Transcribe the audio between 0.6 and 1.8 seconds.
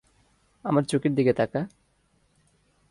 আমার চোখের দিকা তাকা।